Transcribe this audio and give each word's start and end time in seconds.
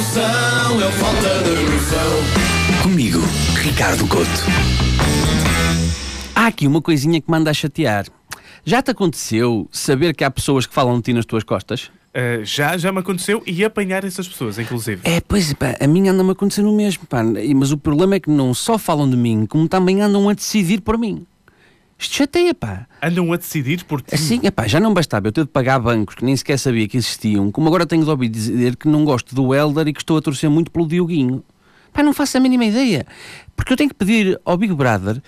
noção. 0.00 0.78
Comigo, 2.82 3.20
Ricardo 3.56 4.06
Couto. 4.06 4.30
Há 6.34 6.46
aqui 6.46 6.66
uma 6.66 6.80
coisinha 6.80 7.20
que 7.20 7.30
manda 7.30 7.50
a 7.50 7.54
chatear. 7.54 8.06
Já 8.64 8.80
te 8.82 8.90
aconteceu 8.90 9.68
saber 9.70 10.14
que 10.14 10.24
há 10.24 10.30
pessoas 10.30 10.66
que 10.66 10.72
falam 10.72 10.96
de 10.96 11.02
ti 11.02 11.12
nas 11.12 11.26
tuas 11.26 11.44
costas? 11.44 11.90
Uh, 12.10 12.42
já, 12.44 12.78
já 12.78 12.90
me 12.90 13.00
aconteceu 13.00 13.42
e 13.46 13.62
apanhar 13.62 14.02
essas 14.02 14.26
pessoas, 14.26 14.58
inclusive. 14.58 15.02
É, 15.04 15.20
pois, 15.20 15.52
pá, 15.52 15.76
a 15.78 15.86
mim 15.86 16.08
anda-me 16.08 16.30
acontecendo 16.30 16.70
o 16.70 16.74
mesmo, 16.74 17.04
pá. 17.06 17.22
Mas 17.54 17.70
o 17.70 17.76
problema 17.76 18.14
é 18.14 18.20
que 18.20 18.30
não 18.30 18.54
só 18.54 18.78
falam 18.78 19.08
de 19.08 19.16
mim, 19.16 19.44
como 19.44 19.68
também 19.68 20.00
andam 20.00 20.28
a 20.30 20.32
decidir 20.32 20.80
por 20.80 20.96
mim. 20.96 21.26
Isto 22.00 22.16
chateia, 22.16 22.54
pá. 22.54 22.86
Andam 23.02 23.30
a 23.30 23.36
decidir 23.36 23.84
por 23.84 24.00
ti? 24.00 24.14
Assim, 24.14 24.40
é 24.42 24.50
pá, 24.50 24.66
já 24.66 24.80
não 24.80 24.94
bastava 24.94 25.28
eu 25.28 25.32
ter 25.32 25.42
de 25.44 25.50
pagar 25.50 25.78
bancos 25.78 26.14
que 26.14 26.24
nem 26.24 26.34
sequer 26.34 26.58
sabia 26.58 26.88
que 26.88 26.96
existiam, 26.96 27.52
como 27.52 27.68
agora 27.68 27.84
tenho 27.84 28.02
de 28.02 28.08
ouvir 28.08 28.30
dizer 28.30 28.74
que 28.76 28.88
não 28.88 29.04
gosto 29.04 29.34
do 29.34 29.54
Elder 29.54 29.86
e 29.86 29.92
que 29.92 30.00
estou 30.00 30.16
a 30.16 30.22
torcer 30.22 30.48
muito 30.48 30.70
pelo 30.70 30.88
Dioguinho. 30.88 31.44
Pá, 31.92 32.02
não 32.02 32.14
faço 32.14 32.38
a 32.38 32.40
mínima 32.40 32.64
ideia. 32.64 33.06
Porque 33.54 33.74
eu 33.74 33.76
tenho 33.76 33.90
que 33.90 33.94
pedir 33.94 34.40
ao 34.46 34.56
Big 34.56 34.72
Brother 34.72 35.20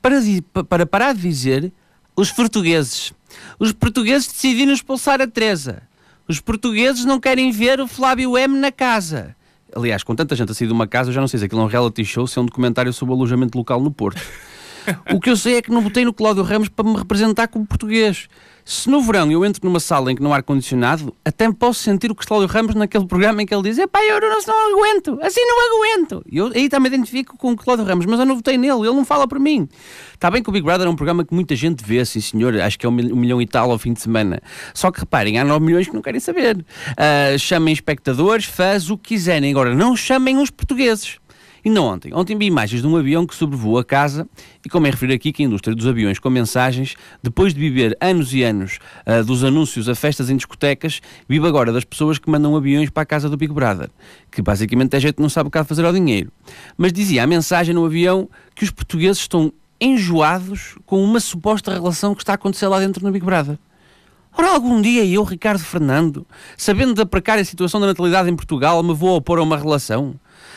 para, 0.00 0.20
para 0.68 0.86
parar 0.86 1.14
de 1.14 1.22
dizer 1.22 1.72
os 2.14 2.30
portugueses. 2.30 3.12
Os 3.58 3.72
portugueses 3.72 4.28
decidiram 4.28 4.72
expulsar 4.72 5.20
a 5.20 5.26
Teresa. 5.26 5.82
Os 6.28 6.38
portugueses 6.38 7.04
não 7.04 7.18
querem 7.18 7.50
ver 7.50 7.80
o 7.80 7.88
Flávio 7.88 8.38
M 8.38 8.56
na 8.56 8.70
casa. 8.70 9.34
Aliás, 9.74 10.04
com 10.04 10.14
tanta 10.14 10.36
gente 10.36 10.52
a 10.52 10.54
sair 10.54 10.68
de 10.68 10.72
uma 10.72 10.86
casa, 10.86 11.10
eu 11.10 11.14
já 11.14 11.20
não 11.20 11.26
sei 11.26 11.40
se 11.40 11.46
aquilo 11.46 11.60
é 11.60 11.64
um 11.64 11.66
reality 11.66 12.04
show, 12.04 12.24
se 12.24 12.38
é 12.38 12.42
um 12.42 12.46
documentário 12.46 12.92
sobre 12.92 13.14
o 13.14 13.16
alojamento 13.16 13.58
local 13.58 13.80
no 13.80 13.90
Porto. 13.90 14.22
o 15.12 15.20
que 15.20 15.30
eu 15.30 15.36
sei 15.36 15.56
é 15.56 15.62
que 15.62 15.70
não 15.70 15.80
votei 15.80 16.04
no 16.04 16.12
Cláudio 16.12 16.42
Ramos 16.42 16.68
para 16.68 16.88
me 16.88 16.96
representar 16.96 17.48
como 17.48 17.66
português. 17.66 18.28
Se 18.64 18.88
no 18.88 19.00
verão 19.02 19.30
eu 19.32 19.44
entro 19.44 19.60
numa 19.64 19.80
sala 19.80 20.12
em 20.12 20.14
que 20.14 20.22
não 20.22 20.32
há 20.32 20.36
ar-condicionado, 20.36 21.14
até 21.24 21.50
posso 21.50 21.82
sentir 21.82 22.10
o 22.10 22.14
Cláudio 22.14 22.48
Ramos 22.48 22.74
naquele 22.74 23.06
programa 23.06 23.42
em 23.42 23.46
que 23.46 23.54
ele 23.54 23.64
diz: 23.64 23.78
Epá, 23.78 24.00
eu 24.04 24.20
não, 24.20 24.38
não 24.46 24.78
aguento, 24.78 25.18
assim 25.22 25.40
não 25.44 25.76
aguento. 25.76 26.22
E 26.30 26.38
eu 26.38 26.52
aí 26.54 26.68
também 26.68 26.92
identifico 26.92 27.36
com 27.36 27.52
o 27.52 27.56
Cláudio 27.56 27.84
Ramos, 27.84 28.06
mas 28.06 28.20
eu 28.20 28.26
não 28.26 28.36
votei 28.36 28.56
nele, 28.56 28.80
ele 28.80 28.94
não 28.94 29.04
fala 29.04 29.26
por 29.26 29.40
mim. 29.40 29.68
Está 30.14 30.30
bem 30.30 30.42
que 30.42 30.48
o 30.48 30.52
Big 30.52 30.64
Brother 30.64 30.86
é 30.86 30.90
um 30.90 30.94
programa 30.94 31.24
que 31.24 31.34
muita 31.34 31.56
gente 31.56 31.84
vê, 31.84 32.04
sim 32.04 32.20
senhor, 32.20 32.60
acho 32.60 32.78
que 32.78 32.86
é 32.86 32.88
um 32.88 32.92
milhão 32.92 33.42
e 33.42 33.46
tal 33.46 33.70
ao 33.70 33.78
fim 33.78 33.92
de 33.92 34.00
semana. 34.00 34.40
Só 34.74 34.90
que 34.90 35.00
reparem, 35.00 35.38
há 35.38 35.44
9 35.44 35.64
milhões 35.64 35.88
que 35.88 35.94
não 35.94 36.02
querem 36.02 36.20
saber. 36.20 36.58
Uh, 36.58 37.38
chamem 37.38 37.72
espectadores, 37.72 38.44
fãs, 38.44 38.90
o 38.90 38.96
que 38.96 39.14
quiserem. 39.14 39.50
Agora, 39.50 39.74
não 39.74 39.96
chamem 39.96 40.38
os 40.38 40.50
portugueses. 40.50 41.18
Ainda 41.64 41.82
ontem, 41.82 42.14
ontem 42.14 42.36
vi 42.36 42.46
imagens 42.46 42.80
de 42.80 42.88
um 42.88 42.96
avião 42.96 43.26
que 43.26 43.34
sobrevoou 43.34 43.78
a 43.78 43.84
casa 43.84 44.28
e 44.64 44.68
como 44.68 44.86
é 44.86 44.90
referido 44.90 45.14
aqui 45.14 45.32
que 45.32 45.42
a 45.42 45.46
indústria 45.46 45.74
dos 45.74 45.86
aviões 45.86 46.18
com 46.18 46.30
mensagens, 46.30 46.96
depois 47.22 47.52
de 47.52 47.60
viver 47.60 47.96
anos 48.00 48.32
e 48.32 48.42
anos 48.42 48.78
uh, 49.06 49.24
dos 49.24 49.44
anúncios 49.44 49.88
a 49.88 49.94
festas 49.94 50.30
em 50.30 50.36
discotecas, 50.36 51.00
vive 51.28 51.46
agora 51.46 51.72
das 51.72 51.84
pessoas 51.84 52.18
que 52.18 52.30
mandam 52.30 52.56
aviões 52.56 52.88
para 52.90 53.02
a 53.02 53.06
casa 53.06 53.28
do 53.28 53.36
Big 53.36 53.52
Brother, 53.52 53.90
que 54.30 54.40
basicamente 54.40 54.96
é 54.96 55.00
gente 55.00 55.14
que 55.14 55.22
não 55.22 55.28
sabe 55.28 55.48
o 55.48 55.50
que 55.50 55.62
fazer 55.64 55.84
ao 55.84 55.92
dinheiro. 55.92 56.32
Mas 56.76 56.92
dizia 56.92 57.22
a 57.22 57.26
mensagem 57.26 57.74
no 57.74 57.84
avião 57.84 58.28
que 58.54 58.64
os 58.64 58.70
portugueses 58.70 59.18
estão 59.18 59.52
enjoados 59.80 60.76
com 60.84 61.02
uma 61.02 61.20
suposta 61.20 61.72
relação 61.72 62.14
que 62.14 62.22
está 62.22 62.32
a 62.32 62.34
acontecer 62.34 62.68
lá 62.68 62.78
dentro 62.78 63.04
no 63.04 63.12
Big 63.12 63.24
Brother. 63.24 63.58
Ora, 64.36 64.50
algum 64.52 64.80
dia 64.80 65.04
eu, 65.04 65.22
Ricardo 65.24 65.60
Fernando, 65.60 66.26
sabendo 66.56 66.94
da 66.94 67.04
precária 67.04 67.44
situação 67.44 67.80
da 67.80 67.88
natalidade 67.88 68.30
em 68.30 68.36
Portugal, 68.36 68.82
me 68.82 68.94
vou 68.94 69.16
opor 69.16 69.38
a 69.38 69.42
uma 69.42 69.56
relação? 69.56 70.14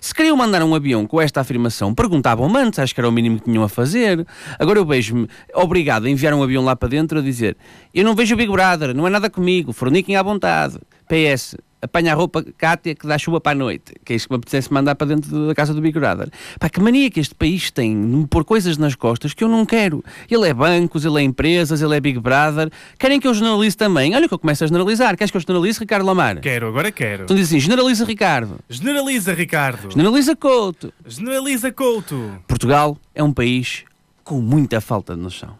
Se 0.00 0.14
queriam 0.14 0.36
mandar 0.36 0.62
um 0.62 0.74
avião 0.74 1.06
com 1.06 1.20
esta 1.20 1.40
afirmação, 1.40 1.94
perguntavam-me 1.94 2.58
antes, 2.58 2.78
acho 2.78 2.94
que 2.94 3.00
era 3.00 3.08
o 3.08 3.12
mínimo 3.12 3.38
que 3.38 3.44
tinham 3.46 3.64
a 3.64 3.68
fazer. 3.68 4.26
Agora 4.58 4.78
eu 4.78 4.86
vejo-me 4.86 5.28
obrigado 5.54 6.06
a 6.06 6.10
enviar 6.10 6.32
um 6.32 6.42
avião 6.42 6.64
lá 6.64 6.76
para 6.76 6.88
dentro 6.88 7.18
a 7.18 7.22
dizer: 7.22 7.56
Eu 7.92 8.04
não 8.04 8.14
vejo 8.14 8.34
o 8.34 8.38
Big 8.38 8.50
Brother, 8.50 8.94
não 8.94 9.06
é 9.06 9.10
nada 9.10 9.28
comigo, 9.28 9.72
forniquem 9.72 10.16
à 10.16 10.22
vontade. 10.22 10.78
PS, 11.08 11.56
apanha 11.80 12.12
a 12.12 12.14
roupa 12.14 12.44
Cátia 12.56 12.94
que 12.94 13.06
dá 13.06 13.18
chuva 13.18 13.40
para 13.40 13.52
a 13.52 13.54
noite, 13.54 13.94
que 14.04 14.12
é 14.12 14.16
isso 14.16 14.26
que 14.28 14.32
me 14.34 14.38
apetece 14.38 14.72
mandar 14.72 14.94
para 14.94 15.08
dentro 15.08 15.46
da 15.46 15.54
casa 15.54 15.74
do 15.74 15.80
Big 15.80 15.98
Brother. 15.98 16.28
Pá, 16.58 16.68
que 16.68 16.80
mania 16.80 17.10
que 17.10 17.20
este 17.20 17.34
país 17.34 17.70
tem 17.70 17.92
de 17.92 18.16
me 18.16 18.26
pôr 18.26 18.44
coisas 18.44 18.76
nas 18.76 18.94
costas 18.94 19.34
que 19.34 19.44
eu 19.44 19.48
não 19.48 19.64
quero. 19.64 20.04
Ele 20.30 20.48
é 20.48 20.54
bancos, 20.54 21.04
ele 21.04 21.20
é 21.20 21.22
empresas, 21.22 21.82
ele 21.82 21.96
é 21.96 22.00
Big 22.00 22.18
Brother. 22.18 22.70
Querem 22.98 23.20
que 23.20 23.26
eu 23.28 23.34
generalize 23.34 23.76
também? 23.76 24.14
Olha 24.14 24.28
que 24.28 24.34
eu 24.34 24.38
começo 24.38 24.64
a 24.64 24.66
generalizar. 24.66 25.16
Queres 25.16 25.30
que 25.30 25.36
eu 25.36 25.40
generalize, 25.40 25.78
Ricardo 25.78 26.06
Lamar? 26.06 26.40
Quero, 26.40 26.68
agora 26.68 26.90
quero. 26.90 27.24
Então 27.24 27.36
diz 27.36 27.48
assim, 27.48 27.60
generaliza 27.60 28.04
Ricardo. 28.04 28.58
Generaliza 28.68 29.34
Ricardo. 29.34 29.90
Generaliza 29.90 30.36
Couto. 30.36 30.92
Generaliza 31.06 31.72
Couto. 31.72 32.38
Portugal 32.46 32.96
é 33.14 33.22
um 33.22 33.32
país 33.32 33.84
com 34.24 34.40
muita 34.40 34.80
falta 34.80 35.14
de 35.14 35.20
noção. 35.20 35.56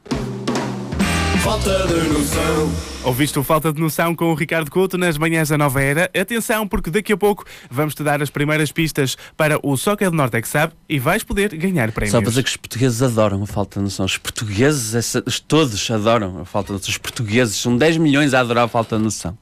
Falta 1.47 1.87
de 1.87 2.09
noção. 2.09 2.73
Ouviste 3.05 3.39
o 3.39 3.45
Falta 3.45 3.73
de 3.73 3.81
Noção 3.81 4.17
com 4.17 4.33
o 4.33 4.35
Ricardo 4.35 4.69
Couto 4.69 4.99
nas 4.99 5.17
manhãs 5.17 5.49
da 5.49 5.57
Nova 5.57 5.81
Era. 5.81 6.11
Atenção, 6.13 6.67
porque 6.67 6.91
daqui 6.91 7.13
a 7.13 7.17
pouco 7.17 7.45
vamos 7.71 7.95
te 7.95 8.03
dar 8.03 8.21
as 8.21 8.31
primeiras 8.31 8.73
pistas 8.73 9.17
para 9.37 9.57
o 9.63 9.77
Soccer 9.77 10.11
do 10.11 10.17
Norte 10.17 10.39
é 10.39 10.43
que 10.43 10.49
sabe 10.49 10.73
e 10.89 10.99
vais 10.99 11.23
poder 11.23 11.57
ganhar 11.57 11.93
prémios. 11.93 12.11
Só 12.11 12.21
para 12.21 12.31
dizer 12.31 12.43
que 12.43 12.49
os 12.49 12.57
portugueses 12.57 13.01
adoram 13.01 13.45
a 13.45 13.47
falta 13.47 13.79
de 13.79 13.85
noção. 13.85 14.07
Os 14.07 14.19
portugueses, 14.19 15.15
todos 15.47 15.89
adoram 15.89 16.41
a 16.41 16.45
falta 16.45 16.73
de 16.73 16.73
noção. 16.81 16.91
Os 16.91 16.99
portugueses, 16.99 17.55
são 17.55 17.77
10 17.77 17.99
milhões 17.99 18.35
a 18.35 18.41
adorar 18.41 18.65
a 18.65 18.69
falta 18.69 18.97
de 18.97 19.05
noção. 19.05 19.39